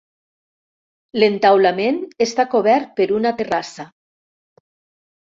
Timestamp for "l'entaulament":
1.19-2.01